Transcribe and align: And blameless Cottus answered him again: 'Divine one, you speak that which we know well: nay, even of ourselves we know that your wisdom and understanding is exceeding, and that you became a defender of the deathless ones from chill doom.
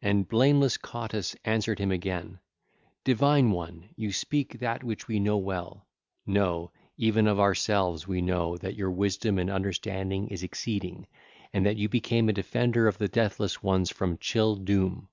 And 0.00 0.28
blameless 0.28 0.76
Cottus 0.78 1.34
answered 1.44 1.80
him 1.80 1.90
again: 1.90 2.38
'Divine 3.02 3.50
one, 3.50 3.88
you 3.96 4.12
speak 4.12 4.60
that 4.60 4.84
which 4.84 5.08
we 5.08 5.18
know 5.18 5.36
well: 5.36 5.84
nay, 6.24 6.68
even 6.96 7.26
of 7.26 7.40
ourselves 7.40 8.06
we 8.06 8.22
know 8.22 8.56
that 8.58 8.76
your 8.76 8.92
wisdom 8.92 9.36
and 9.36 9.50
understanding 9.50 10.28
is 10.28 10.44
exceeding, 10.44 11.08
and 11.52 11.66
that 11.66 11.76
you 11.76 11.88
became 11.88 12.28
a 12.28 12.32
defender 12.32 12.86
of 12.86 12.98
the 12.98 13.08
deathless 13.08 13.64
ones 13.64 13.90
from 13.90 14.16
chill 14.18 14.54
doom. 14.54 15.08